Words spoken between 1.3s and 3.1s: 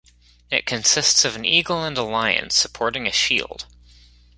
an eagle and a lion supporting